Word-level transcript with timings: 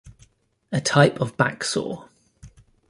A 0.71 0.81
type 0.81 1.21
of 1.21 1.37
backsaw. 1.37 2.09